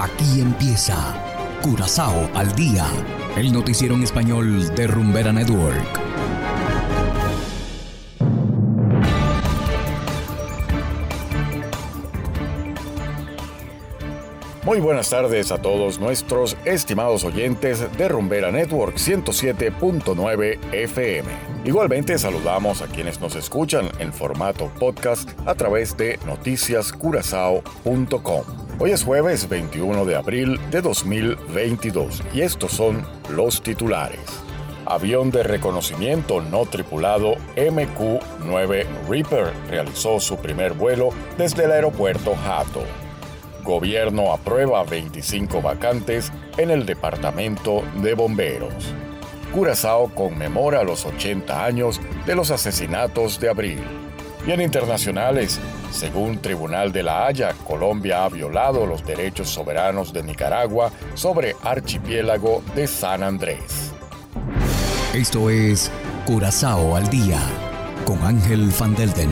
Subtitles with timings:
[0.00, 0.96] Aquí empieza
[1.60, 2.86] Curazao al día,
[3.36, 5.82] el noticiero en español de Rumbera Network.
[14.64, 21.28] Muy buenas tardes a todos nuestros estimados oyentes de Rumbera Network 107.9 FM.
[21.64, 28.57] Igualmente saludamos a quienes nos escuchan en formato podcast a través de noticiascurazao.com.
[28.80, 34.20] Hoy es jueves 21 de abril de 2022 y estos son los titulares.
[34.86, 42.84] Avión de reconocimiento no tripulado MQ-9 Reaper realizó su primer vuelo desde el aeropuerto Hato.
[43.64, 48.94] Gobierno aprueba 25 vacantes en el Departamento de Bomberos.
[49.52, 54.07] Curazao conmemora los 80 años de los asesinatos de abril.
[54.46, 55.60] Y en internacionales,
[55.90, 62.62] según Tribunal de la Haya, Colombia ha violado los derechos soberanos de Nicaragua sobre archipiélago
[62.74, 63.92] de San Andrés.
[65.14, 65.90] Esto es
[66.26, 67.40] Curazao al día
[68.04, 69.30] con Ángel Van Delden.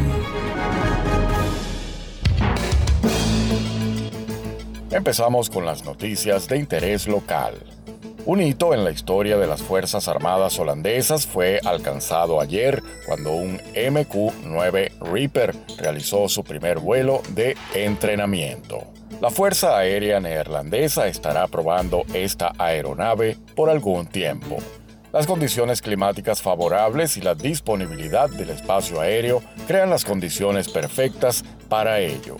[4.90, 7.75] Empezamos con las noticias de interés local.
[8.26, 13.58] Un hito en la historia de las Fuerzas Armadas holandesas fue alcanzado ayer cuando un
[13.58, 18.82] MQ-9 Reaper realizó su primer vuelo de entrenamiento.
[19.20, 24.56] La Fuerza Aérea Neerlandesa estará probando esta aeronave por algún tiempo.
[25.12, 32.00] Las condiciones climáticas favorables y la disponibilidad del espacio aéreo crean las condiciones perfectas para
[32.00, 32.36] ello.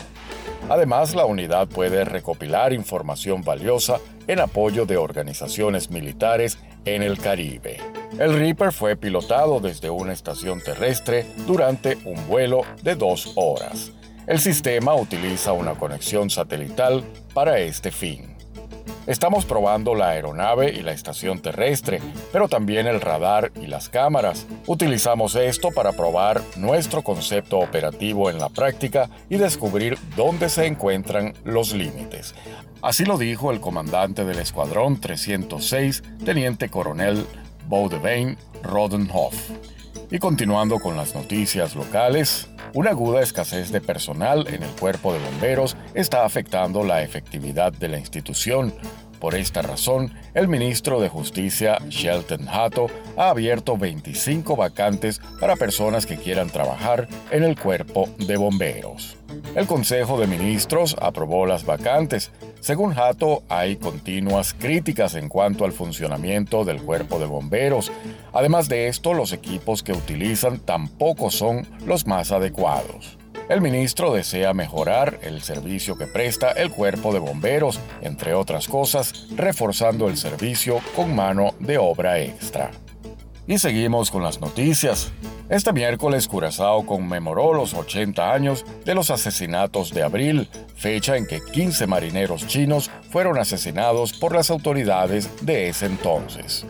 [0.67, 7.77] Además, la unidad puede recopilar información valiosa en apoyo de organizaciones militares en el Caribe.
[8.19, 13.91] El Reaper fue pilotado desde una estación terrestre durante un vuelo de dos horas.
[14.25, 17.03] El sistema utiliza una conexión satelital
[17.33, 18.36] para este fin.
[19.07, 22.01] Estamos probando la aeronave y la estación terrestre,
[22.33, 24.45] pero también el radar y las cámaras.
[24.65, 31.33] Utilizamos esto para probar nuestro concepto operativo en la práctica y descubrir dónde se encuentran
[31.45, 32.35] los límites.
[32.81, 37.25] Así lo dijo el comandante del Escuadrón 306, Teniente Coronel
[37.69, 39.51] Baudevin Rodenhoff.
[40.11, 45.19] Y continuando con las noticias locales, una aguda escasez de personal en el cuerpo de
[45.19, 48.73] bomberos está afectando la efectividad de la institución.
[49.19, 56.05] Por esta razón, el ministro de Justicia, Shelton Hato, ha abierto 25 vacantes para personas
[56.05, 59.17] que quieran trabajar en el cuerpo de bomberos.
[59.55, 62.31] El Consejo de Ministros aprobó las vacantes.
[62.59, 67.91] Según Hato, hay continuas críticas en cuanto al funcionamiento del cuerpo de bomberos.
[68.33, 73.17] Además de esto, los equipos que utilizan tampoco son los más adecuados.
[73.49, 79.27] El ministro desea mejorar el servicio que presta el cuerpo de bomberos, entre otras cosas,
[79.37, 82.71] reforzando el servicio con mano de obra extra.
[83.47, 85.13] Y seguimos con las noticias.
[85.49, 91.39] Este miércoles Curazao conmemoró los 80 años de los asesinatos de abril, fecha en que
[91.39, 96.65] 15 marineros chinos fueron asesinados por las autoridades de ese entonces.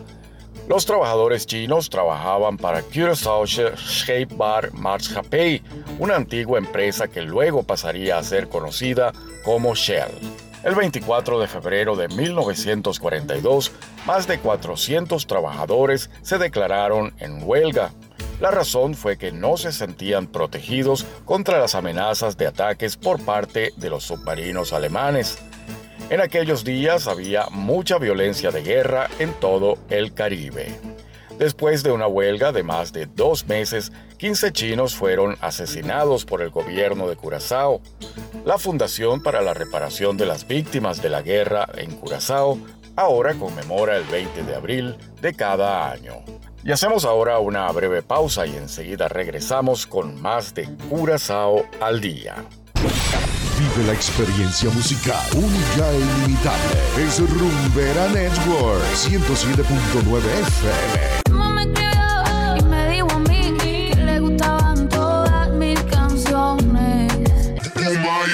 [0.68, 5.60] Los trabajadores chinos trabajaban para Curaçao Shape Bar Mars Japei,
[5.98, 9.12] una antigua empresa que luego pasaría a ser conocida
[9.44, 10.12] como Shell.
[10.62, 13.72] El 24 de febrero de 1942,
[14.06, 17.90] más de 400 trabajadores se declararon en huelga.
[18.40, 23.72] La razón fue que no se sentían protegidos contra las amenazas de ataques por parte
[23.76, 25.38] de los submarinos alemanes.
[26.08, 30.68] En aquellos días había mucha violencia de guerra en todo el Caribe.
[31.36, 36.50] Después de una huelga de más de dos meses, 15 chinos fueron asesinados por el
[36.50, 37.80] gobierno de Curazao.
[38.44, 42.58] La Fundación para la Reparación de las Víctimas de la Guerra en Curazao
[42.96, 46.14] ahora conmemora el 20 de abril de cada año.
[46.64, 52.34] Y hacemos ahora una breve pausa y enseguida regresamos con más de Curazao al día.
[52.74, 57.06] Vive la experiencia musical única e ilimitable.
[57.06, 61.27] Es Rumbera Network 107.9 FM.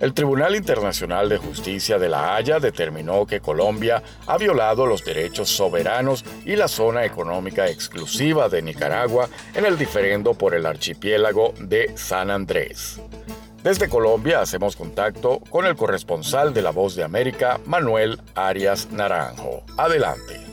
[0.00, 5.50] El Tribunal Internacional de Justicia de La Haya determinó que Colombia ha violado los derechos
[5.50, 11.94] soberanos y la zona económica exclusiva de Nicaragua en el diferendo por el archipiélago de
[11.98, 12.98] San Andrés.
[13.62, 19.64] Desde Colombia hacemos contacto con el corresponsal de La Voz de América, Manuel Arias Naranjo.
[19.76, 20.49] Adelante.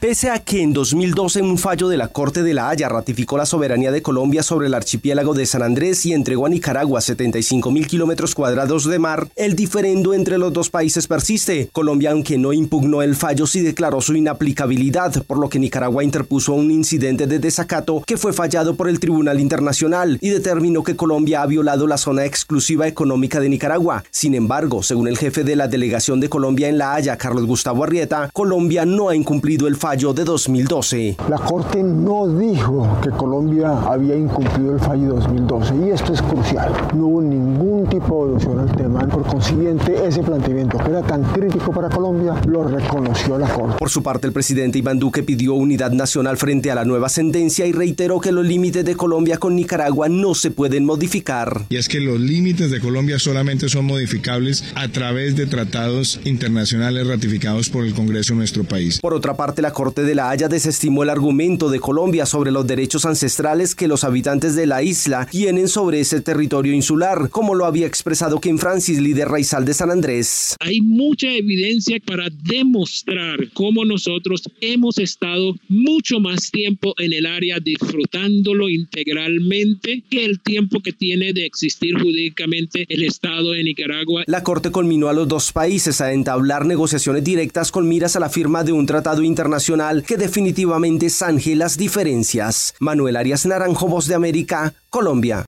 [0.00, 3.44] Pese a que en 2012 un fallo de la Corte de la Haya ratificó la
[3.44, 7.86] soberanía de Colombia sobre el archipiélago de San Andrés y entregó a Nicaragua 75 mil
[7.86, 11.68] kilómetros cuadrados de mar, el diferendo entre los dos países persiste.
[11.72, 16.54] Colombia, aunque no impugnó el fallo, sí declaró su inaplicabilidad, por lo que Nicaragua interpuso
[16.54, 21.42] un incidente de desacato que fue fallado por el Tribunal Internacional y determinó que Colombia
[21.42, 24.02] ha violado la zona exclusiva económica de Nicaragua.
[24.10, 27.84] Sin embargo, según el jefe de la delegación de Colombia en La Haya, Carlos Gustavo
[27.84, 31.16] Arrieta, Colombia no ha incumplido el fallo de 2012.
[31.28, 36.72] La Corte no dijo que Colombia había incumplido el fallo 2012 y esto es crucial.
[36.94, 39.00] No hubo ningún tipo de evolución al tema.
[39.08, 43.78] Por consiguiente, ese planteamiento que era tan crítico para Colombia lo reconoció la Corte.
[43.80, 47.66] Por su parte, el presidente Iván Duque pidió unidad nacional frente a la nueva sentencia
[47.66, 51.66] y reiteró que los límites de Colombia con Nicaragua no se pueden modificar.
[51.68, 57.08] Y es que los límites de Colombia solamente son modificables a través de tratados internacionales
[57.08, 59.00] ratificados por el Congreso de nuestro país.
[59.00, 62.66] Por otra parte, la Corte de la Haya desestimó el argumento de Colombia sobre los
[62.66, 67.64] derechos ancestrales que los habitantes de la isla tienen sobre ese territorio insular, como lo
[67.64, 70.54] había expresado Ken Francis, líder raizal de San Andrés.
[70.60, 77.58] Hay mucha evidencia para demostrar cómo nosotros hemos estado mucho más tiempo en el área
[77.58, 84.24] disfrutándolo integralmente que el tiempo que tiene de existir jurídicamente el Estado de Nicaragua.
[84.26, 88.28] La Corte conminó a los dos países a entablar negociaciones directas con miras a la
[88.28, 89.69] firma de un tratado internacional
[90.06, 92.74] que definitivamente zanje las diferencias.
[92.80, 95.44] Manuel Arias Naranjo, Voz de América, Colombia.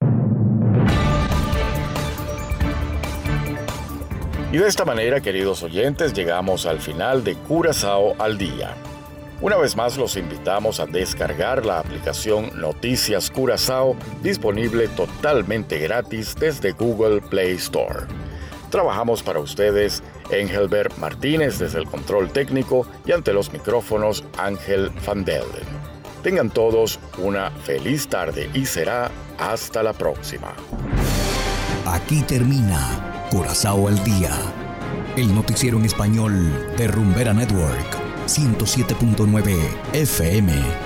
[4.53, 8.77] Y de esta manera, queridos oyentes, llegamos al final de Curazao al Día.
[9.41, 16.73] Una vez más los invitamos a descargar la aplicación Noticias Curazao, disponible totalmente gratis desde
[16.73, 18.07] Google Play Store.
[18.73, 25.27] Trabajamos para ustedes Engelbert Martínez desde el control técnico y ante los micrófonos Ángel Van
[25.27, 25.67] Delden.
[26.23, 30.55] Tengan todos una feliz tarde y será hasta la próxima.
[31.85, 34.31] Aquí termina Curazao al Día,
[35.19, 39.55] el noticiero en español de Rumbera Network, 107.9
[39.93, 40.82] FM.